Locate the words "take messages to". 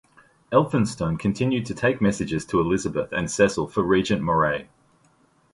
1.75-2.59